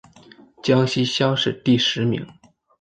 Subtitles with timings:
[0.63, 2.25] 江西乡试第十名。